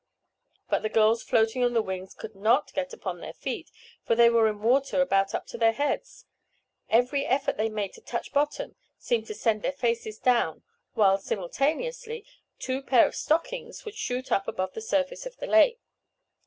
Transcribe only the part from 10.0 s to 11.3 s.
down, while